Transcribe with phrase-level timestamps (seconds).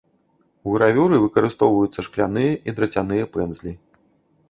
[0.67, 3.81] У гравюры выкарыстоўваюцца шкляныя і драцяныя пэндзлі.